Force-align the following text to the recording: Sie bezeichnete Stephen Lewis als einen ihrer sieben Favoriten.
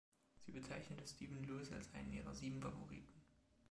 Sie 0.39 0.51
bezeichnete 0.51 1.05
Stephen 1.07 1.43
Lewis 1.43 1.71
als 1.71 1.93
einen 1.93 2.11
ihrer 2.11 2.33
sieben 2.33 2.59
Favoriten. 2.59 3.21